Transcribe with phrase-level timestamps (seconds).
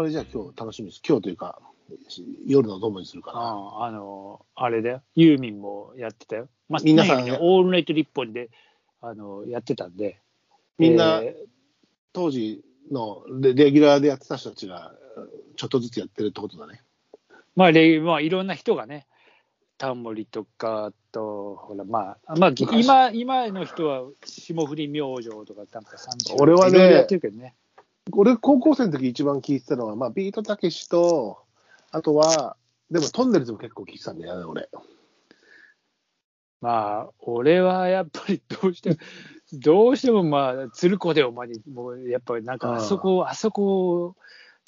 [0.00, 1.02] それじゃあ今日楽しみです。
[1.06, 1.60] 今日というか、
[2.46, 3.38] 夜のどもにするかな。
[3.38, 5.02] ああの、あれだよ。
[5.14, 6.48] ユーミンもやってたよ。
[6.70, 8.48] まあ、皆さんねオールナイト日本で、
[9.02, 10.18] あの、やってたんで。
[10.78, 11.36] みんなえ
[12.14, 14.94] 当時のレレギュラーでやってた人たちが、
[15.56, 16.80] ちょっとずつやってるってことだね。
[17.12, 19.06] ーまあ、レまあ、いろんな人がね、
[19.76, 27.54] タモリとか、あと、ほら、まあ、まあ、昔今、今の人は霜降り明星とか、なんか30俺はねやってるけどね。
[28.12, 31.38] 俺、高校生の時一番聞いてたのは、まあ、ビートたけしと、
[31.90, 32.56] あとは、
[32.90, 34.68] でもトンネルズも結構聞いてたんだよね、俺。
[36.60, 38.96] まあ、俺はやっぱりどうしても、
[39.52, 44.14] どうしてもまあ、鶴子でお前に、もうやっぱりなんか、あそこ、あそこ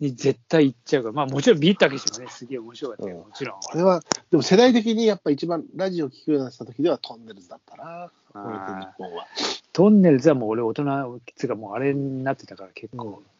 [0.00, 3.60] に絶対行っちゃうから、まあもちろんビートたけしもね、すげえ面白かったけど、うんもちろん。
[3.74, 4.00] 俺は、
[4.30, 9.26] でも世代的にやっぱ一番ラジオ聞くようになった時ではトンネルズだったな、俺と日本は。
[9.72, 13.22] トンネルズはもう俺大人、つうかもうあれになってたから結構。
[13.22, 13.31] い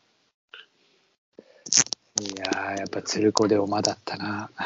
[2.36, 4.50] やー、やっぱ鶴子でおまだったな。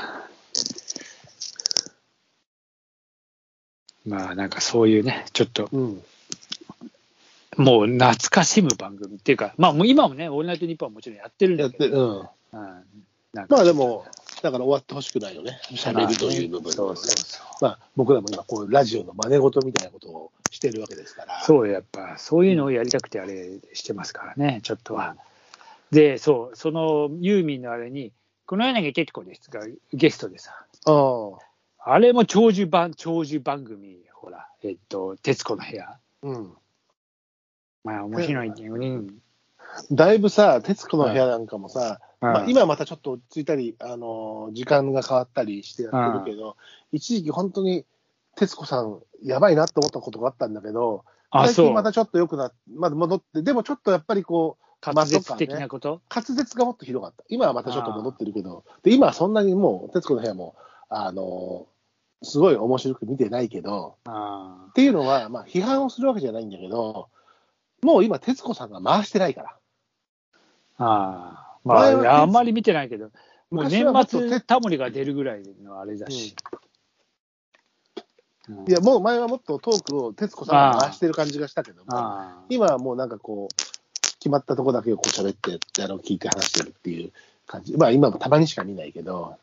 [4.07, 6.03] まあなんかそういうね、ちょっとうん。
[7.57, 12.61] もう懐かしむ番組っていうか、まあもう今もね、オールナイトニッポンはもちろんやってるんだけど、うん。
[12.61, 12.85] うん
[13.49, 14.07] まあでも、
[14.43, 15.61] だから終わってほしくないよね。
[15.73, 17.65] 喋るという部分でそうそうそう。
[17.65, 21.43] まあ僕らも今こういうラジオの真似事みたいなことをしてるわけですから。
[21.43, 25.17] そう、やっぱそういうのをやりたくてあれしてますからね、ちょっとは。
[25.91, 28.13] で、そう、そのユーミンのあれに、
[28.47, 29.61] この柳徹子ですが
[29.93, 30.53] ゲストでさ、
[31.79, 35.99] あれも長寿番、長寿番組、ほら、えっと、徹子の部屋。
[36.23, 36.53] うん。
[37.85, 39.01] まあ面白いけどね。
[39.93, 46.57] だいぶさ、徹子の部屋なんかもさ、うんまあ、今またちょっと落ち着いたり、あのー時間が変わったりしてやってるけど、
[46.93, 47.85] 一時期本当に
[48.37, 51.05] 徹子さん、やばいなって思ったことがあったんだけど。
[51.33, 57.25] 最近またちょっと良くなって、まだ戻って、でもちょっとやっぱりこう、滑舌的なこと、滑舌がもっとひどかった。
[57.29, 60.57] 今はまたちょっと戻ってるけど、で今はそんなにもう、徹子の部屋も、
[60.89, 61.77] あのー
[62.23, 67.09] すごい面白く見てないけど、あっていうのは、まあ、批判をするわけじゃないんだけど、
[67.83, 69.57] もう今、徹子さんが回してないから。
[70.79, 71.59] あ。
[71.65, 73.11] まあ、あんまり見てないけど、
[73.51, 76.35] もう年末、徹タモリが出るぐらいのあれだし。
[76.51, 76.67] うん
[78.69, 81.91] いや、もう前はもっとトークを徹子さんが回してる感じがしたけども、
[82.49, 83.66] 今はもうなんかこう、
[84.19, 87.13] 決まったとこだけをこう喋って、あの聞いて話してるっていう
[87.47, 87.77] 感じ。
[87.77, 89.37] まあ今もたまにしか見ないけど、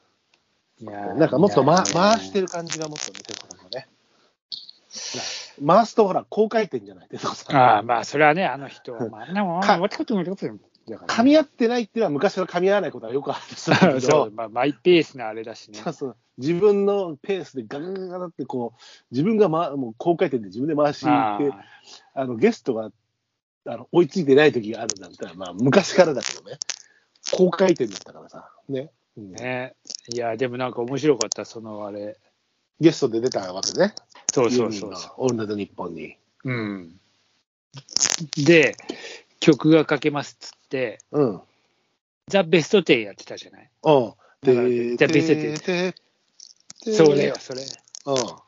[0.81, 3.87] いやなんかもっと、ま、回してる感じがもっとね、徹子さんがね。
[5.65, 7.55] な回すとほら、高回転じゃない、徹子さん。
[7.55, 15.79] ああ、まあ、それはね、あの人は、まあ、でも、か私こともだから噛み合ってないっていうのは昔は噛み合わないことはよくあるそどう、まあ、マイペースなあれだしね。
[15.81, 21.53] そうそう自分のペースでガガガガガってこう、自分が、ま、もう高回転で自分で回しって、
[22.15, 22.91] あのゲストが
[23.65, 26.57] あの追いついてない時があるんだったら、まあ、昔からだけどね、
[27.31, 28.89] 高回転だったからさ、ね。
[29.17, 29.75] うんあね。
[30.13, 32.17] いや、でもなんか面白かった、そのあれ。
[32.79, 33.93] ゲストで出たわけね。
[34.33, 36.17] そうそうそうそオールナイトニッポンに。
[36.43, 36.51] う。
[36.51, 36.99] うん。
[38.37, 38.75] で、
[39.39, 41.41] 曲がかけますっつって、うん。
[42.27, 43.69] ザ・ベストテンやってたじゃない？
[43.83, 44.13] うん。
[44.41, 45.95] で、じゃあ別でで、
[46.85, 47.35] でそれよ、。
[47.39, 47.61] それ。
[47.61, 47.65] う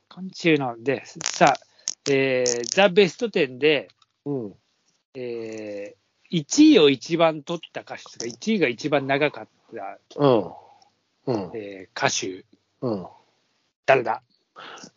[0.10, 1.60] 今週ので、さあ、
[2.10, 3.90] えーザ・ベスト10で、
[4.26, 4.30] ん。
[4.30, 4.56] うん。
[5.16, 10.52] えー、1位を一番取った歌手が、1位が一番長かった、うん。
[11.28, 11.52] うん。
[11.56, 12.46] えー歌手、
[12.82, 13.08] うん。
[13.86, 14.22] 誰だ？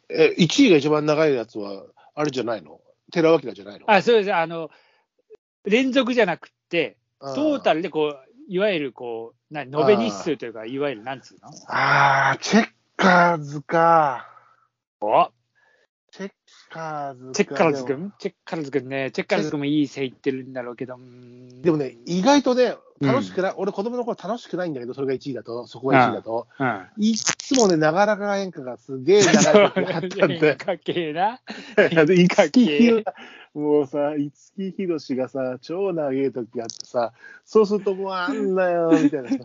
[0.09, 1.85] え、1位が一番長いやつは、
[2.15, 2.81] あれじゃないの？
[3.13, 3.91] 寺脇じゃないの？
[3.91, 4.35] あ、そうです。
[4.35, 4.71] あの、
[5.65, 11.51] 連続じゃなくて、うんトータルでこう、いわゆるこう、な延べ日数というか、いわゆるなんつうの？
[11.69, 14.29] あー、チェッカーズか。
[15.01, 15.31] お
[16.11, 16.31] チェッ
[16.71, 17.33] カーズか。
[17.35, 20.99] チェッカーズ君チェッカーズ君ね、チェッカーズ君もいい線いってるんだろうけど、
[21.63, 23.09] でもね、意外とね、うん。
[23.09, 26.87] 楽しくない、俺、子供の頃楽しくないんだけど、それが1位だと、そこが1位だと、うん。
[26.99, 31.41] いっつもね、ながらが演歌がすげえ長い時があったんで、かけな。
[31.77, 33.15] で五木ひろか
[33.55, 37.13] もうさ、五木ひろしがさ、超長い時あってさ、
[37.45, 39.37] そうするともうあんなよ、みたいなさ、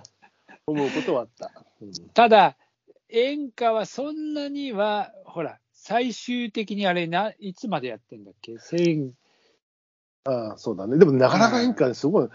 [0.65, 1.51] 思うことはあった。
[1.81, 2.55] うんただ、
[3.09, 8.57] 演歌はそんなには、ほら、最終的にあれな、いつまでやってんだっけ？
[8.57, 9.11] 千
[10.23, 10.97] ああ、そうだね。
[10.97, 12.29] でも、なかなか演歌ですごい。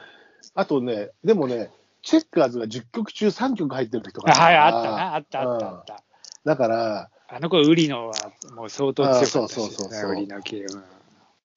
[0.54, 1.70] あとね、でもね、
[2.02, 6.04] チェッカーズが10曲中3曲入ってる時とかあはい、あったな、あったあったあった。
[6.44, 8.14] だから、あの子、ウリのは
[8.54, 10.82] もう相当強かったし、あそうそうそうそうウリの系は。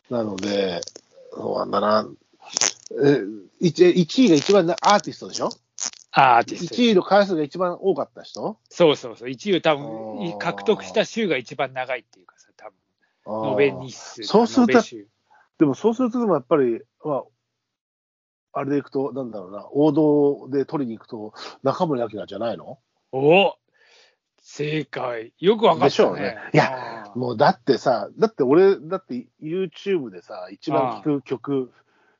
[0.10, 0.80] なので、
[1.34, 2.08] そうなんだな。
[3.04, 3.22] え
[3.62, 5.50] 1, 位が一番なアーティストでしょ？
[6.12, 6.76] アーティスト。
[6.76, 8.58] ?1 位の回数が一番多かった人？
[8.70, 9.30] そうそうそう。
[9.30, 12.72] 1位多分、獲得した週が一番長いっていうかさ、多
[13.54, 14.24] 分延べ日数。
[14.24, 14.82] そうすると
[15.60, 17.24] でもそうすると、でもやっぱり、ま
[18.54, 22.80] あ、あれでいくと、なんだろうな、王道で取りに行くと、中森明菜じゃないの？
[23.14, 23.56] お
[24.42, 25.34] 正解。
[25.40, 25.90] よくわかったね。
[25.90, 31.72] でしょうねいやもうだってさ、だって俺、だって YouTube でさ、一番聴く曲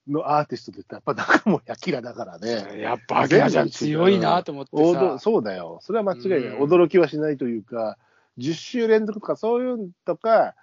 [0.08, 2.80] のアーティストって言ったら、やっぱ中森明菜だからね。
[2.82, 5.20] やっぱ、アキナちゃん強いなと思ってさ。
[5.20, 5.80] そうだよ。
[5.82, 6.40] それは間違いない。
[6.40, 7.98] うん驚きはしないというか、
[8.38, 10.56] 10週連続とかそういうのとか、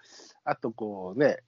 [0.45, 1.39] あとこうね、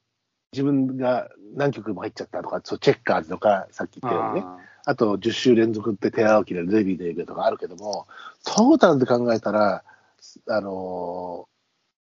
[0.53, 4.43] 自分が何曲も入っちゃったとか、そうチェッカーズとか、さっき言ったようにね。
[4.47, 8.07] ああと10週連続って手青木でデビューデビューとかあるけども、
[8.45, 9.85] トータルで考えたら、
[10.49, 11.49] あの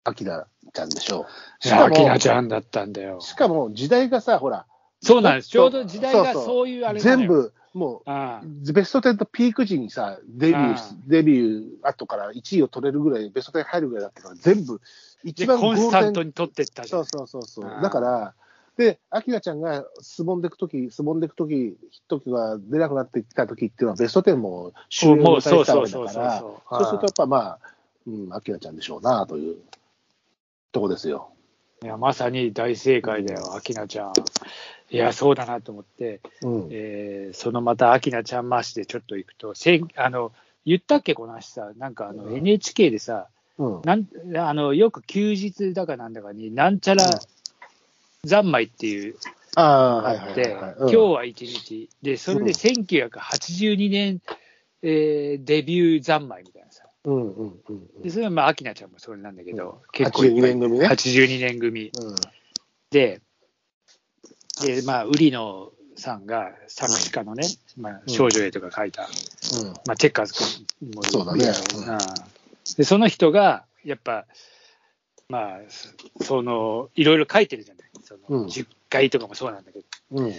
[0.06, 1.66] ー、アキナちゃんでしょう。
[1.66, 3.22] ーいや、アキナちゃんだったんだよ。
[3.22, 4.66] しかも時代がさ、ほら、
[5.06, 5.50] そうなんです。
[5.50, 7.28] ちょうど時代がそういうあれ全。
[7.28, 14.82] 部、もあう、ベスト10とピーク時にさ、デビューデビュー後から1位を取れるぐらい、ベスト10入るぐらいだったから、全部、
[15.24, 16.28] 一で、番コンスタントに。
[16.28, 16.86] に取ってった。
[16.86, 18.34] そうんそうそうそうだから、
[18.78, 21.76] で、アキナちゃんがすぼんでいくとき、すぼんでいくとき、ヒッ
[22.08, 27.60] ト曲が出なくなってきたときっていうのは、ベスト10も終了もうを迎えてたわけだから、そうするとやっぱまあ、
[28.08, 29.58] うん、アキナちゃんでしょうなという
[30.72, 31.30] とこですよ。
[31.84, 34.14] いや、まさに大正解だよ、アキナちゃん。
[34.92, 36.68] いや、そうだなと思って、うん。
[36.72, 40.32] えーそのまたアキナちゃん回しでちょっと行くと、せんあの
[40.66, 42.38] 言ったっけ、この話さ、なんかあのうん。
[42.38, 43.28] NHK でさ、
[43.58, 43.82] うん。
[43.84, 47.10] なんあのよく休日だかなんだかに、なんちゃら
[48.26, 49.16] 三昧っていう
[49.56, 50.58] あって。
[50.80, 54.22] 今日は一日、で、それで1982年、
[54.82, 58.02] えーデビュー三昧みたいなさ、うんうんうんうん。
[58.04, 59.90] でそれはまあ、アキナちゃんもそれなんだけど、うん。
[59.92, 60.52] 結構いっぱい。
[60.52, 60.88] 82年組ね。
[60.88, 61.92] 82年組。
[61.98, 62.16] うん。
[62.92, 63.22] で、
[64.62, 67.44] でまあ、売野さんが作詞家のね、
[67.78, 68.14] まあ、うん。
[68.14, 69.68] 少女 A とか書いた、うん。
[69.70, 70.34] まあ、チェッカーズ
[70.80, 71.46] 君もそうだね。
[71.46, 71.98] うん。
[72.78, 74.26] でその人がやっぱ
[75.30, 75.60] まあ
[76.22, 77.90] そのいろいろ書いてるじゃない。
[78.04, 78.48] その、うん。
[78.48, 79.86] 10回とかもそうなんだけど。
[80.12, 80.34] うん。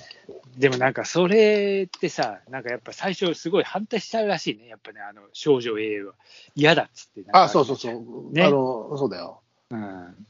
[0.56, 4.68] でもなんかそれってさなんかやっぱ最初すごい反対しちゃうらしいね。
[4.68, 6.14] やっぱねあの少女 A は。
[6.54, 8.32] 嫌だっつってあ、そうそうそう。
[8.32, 8.44] ね。
[8.44, 9.40] あの、そうだよ。
[9.70, 10.26] うん。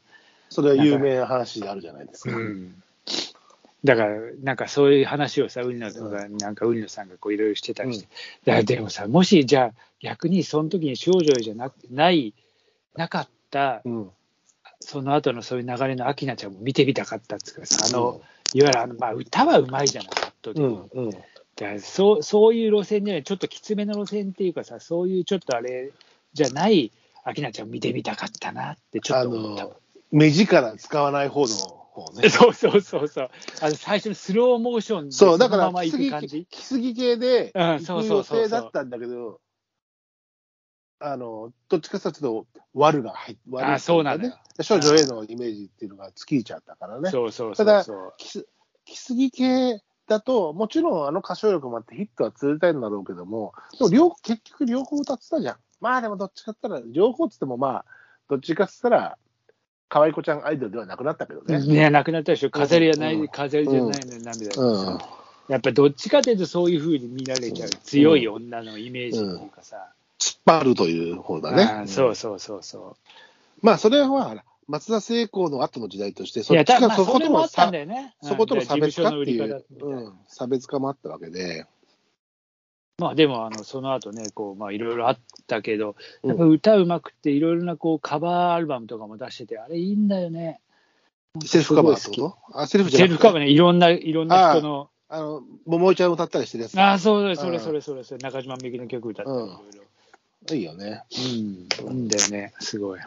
[0.48, 2.36] それは有名な話であるじゃないですか。
[2.36, 2.82] うん
[3.86, 8.06] だから、なんかそういう話をさ、ウリノとか、なんかウリノさんがこういろいろしてたりして、
[8.46, 12.34] いやでもさ、もしじゃあ、逆にその時に少女じゃなくない、
[12.96, 14.10] なかった、うん。
[14.80, 18.20] その後のそういう流れのアキナちゃんも見てみたかったっつうかさ、あの、
[18.52, 20.64] いわゆるあの、まあ、歌はうまいじゃない、圧倒的に。
[20.64, 21.04] うん。
[21.06, 21.10] うん。
[21.56, 25.92] だそうそういう路線じゃない、ちょっときつめの路線っていうかさ、そういうちょっとあれ
[26.32, 26.92] じゃない、
[27.24, 29.64] アキナちゃん見てみたかったなって、ちょっあと思った。
[29.64, 29.76] の、
[30.12, 32.28] 目力使わない方の方ね。
[32.31, 33.31] そうそうそうそう。
[33.60, 36.46] あの最初のスローモーションでそう、だから、そのまま来すぎ行く感じ。
[36.46, 39.40] 来すぎ系で、うん行く予そうそうそうそう定だったんだけど、
[40.98, 44.37] あの、どっちかというと、悪が入って、悪いあそうなのよね。
[44.62, 47.10] 少女 A のイメージっていうのが尽きちゃったからね。
[47.10, 48.14] そうそうそうただそう。
[48.16, 48.46] 来す
[48.84, 55.56] 来すぎ系だと、もちろんあの歌唱力もあってヒットは続いたいんだろうけども、でも両結局両方歌ってたじゃん。
[55.81, 57.84] まあでもどっちかって言ったら、両方っつってもまあ、
[58.28, 59.19] どっちかって言ったら、
[59.88, 61.64] 可愛い子ちゃんアイドルではなくなったけどね。
[61.64, 63.28] ね、なくなったでしょ、飾りやない、うん。
[63.28, 64.62] 飾りじゃないのに涙が。
[64.62, 64.98] うん。
[65.48, 71.86] やっぱどっちかというとそういうふうに見られちゃう、強い女のイメージっていうかさ、突っ張るという方だあねー。
[71.86, 72.96] そうそうそうそ
[73.62, 76.42] まあ、それは松田聖子の後の時代として、う。
[76.42, 77.46] いや、そっちがそことも
[77.87, 78.14] ね。
[78.22, 79.12] そことの差別化
[80.26, 81.66] 差別化もあったわけで、
[82.98, 90.60] まあでも、あのその後ね、こうまあいろいろあったけど、うんやっぱ歌うまくて、いろいろなこうカバーアルバムとかも出してて、あれいいんだよね。
[91.44, 92.58] セルフカバーってこと？
[92.58, 94.88] あセルフじゃセルフカバーね、いろんな、いろんな人の。
[95.08, 96.80] あの、桃井ちゃん歌ったりしてるやつ。
[96.80, 99.76] ああ、そうそれうんそれそれそれ、中島みゆきの曲歌って、いうんろい
[100.48, 100.54] ろ。
[100.56, 101.04] いいよね。
[101.12, 103.00] うん、いいんだよね、すごい。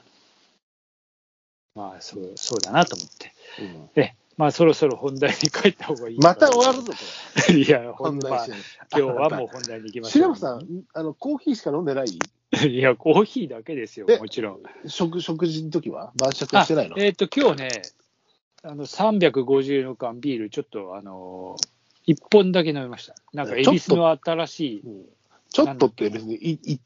[1.76, 3.34] まあ、そうそうだなと思って。
[3.60, 6.18] うんえ、まあ、そろそろ本題に帰った方がいい。
[6.18, 7.90] また終わるぞ、こいや、れ。
[7.90, 8.66] ほんまあ本題し
[8.96, 12.06] 今日はもう本題に行きましょ白木さん、あの、コーヒーしか飲んでない？
[12.64, 12.66] う。
[12.66, 14.60] いや、コーヒーだけですよえ、もちろん。
[14.88, 16.96] 食、食事の時は晩酌あしてないの？
[16.98, 17.82] えっ、と、今日ね、
[18.64, 23.16] あの350の缶ビール、ちょっと、あのー、1本だけ飲みました。
[23.34, 25.06] なんか、恵比寿の新しい、うん
[25.52, 26.80] ちょっとって別に、い、い、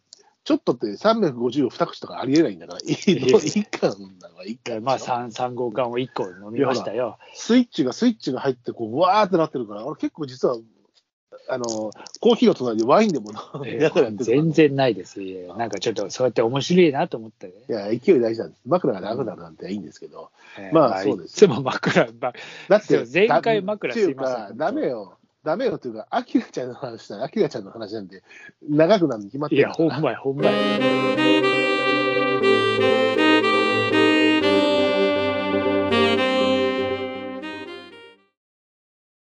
[0.44, 4.84] ちょっとって350を2口とかありえないんだから、いいいや一貫だわ、一貫。
[4.84, 7.18] まあ、3、3号缶を1個飲みましたよ。
[7.34, 10.58] スイッチが、スイッチが入って、こう、わーってなってるから、俺結構実は、
[11.50, 11.66] あの、
[12.20, 15.20] コーヒーの隣でワインでも飲みながらやってるから全然ないです。
[15.58, 17.54] なんかちょっと、そうやって面白いなと思ってね。
[17.70, 18.62] いや、勢い大事なんです。
[18.66, 20.30] 枕が長くなるなんていいんですけど。
[20.58, 22.34] えーまあそうですいつも枕、まあ、
[22.68, 25.18] だって前回枕すいませんか、ダメよ。
[25.44, 28.24] ダメよというか、アキラちゃんの話したら、アキラちゃんの話なんで、
[28.68, 31.73] 長くなるに決まってるいや、ほんまや、ほんまや。